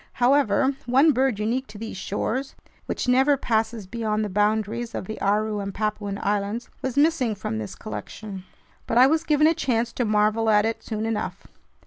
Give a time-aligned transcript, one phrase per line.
[0.13, 2.55] However, one bird unique to these shores,
[2.87, 7.59] which never passes beyond the boundaries of the Aru and Papuan Islands, was missing from
[7.59, 8.43] this collection.
[8.87, 11.45] But I was given a chance to marvel at it soon enough.